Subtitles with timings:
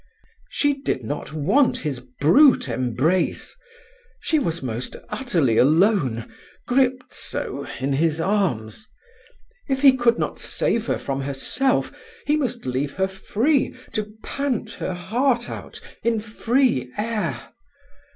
[0.49, 6.27] She did not want his brute embrace—she was most utterly alone,
[6.67, 8.89] gripped so in his arms.
[9.69, 11.91] If he could not save her from herself,
[12.25, 17.39] he must leave her free to pant her heart out in free air.